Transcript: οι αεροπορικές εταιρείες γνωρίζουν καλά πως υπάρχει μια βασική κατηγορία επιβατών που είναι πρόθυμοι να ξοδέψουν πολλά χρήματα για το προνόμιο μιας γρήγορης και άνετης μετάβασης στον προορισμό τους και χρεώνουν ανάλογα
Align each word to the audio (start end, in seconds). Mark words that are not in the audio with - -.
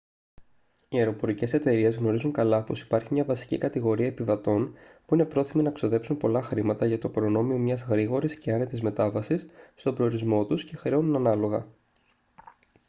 οι 0.89 0.97
αεροπορικές 0.97 1.53
εταιρείες 1.53 1.95
γνωρίζουν 1.95 2.31
καλά 2.31 2.63
πως 2.63 2.81
υπάρχει 2.81 3.07
μια 3.13 3.23
βασική 3.23 3.57
κατηγορία 3.57 4.07
επιβατών 4.07 4.73
που 5.05 5.13
είναι 5.13 5.25
πρόθυμοι 5.25 5.63
να 5.63 5.71
ξοδέψουν 5.71 6.17
πολλά 6.17 6.41
χρήματα 6.41 6.85
για 6.85 6.97
το 6.99 7.09
προνόμιο 7.09 7.57
μιας 7.57 7.83
γρήγορης 7.83 8.35
και 8.37 8.51
άνετης 8.51 8.81
μετάβασης 8.81 9.45
στον 9.75 9.95
προορισμό 9.95 10.45
τους 10.45 10.63
και 10.63 10.75
χρεώνουν 10.75 11.15
ανάλογα 11.15 11.67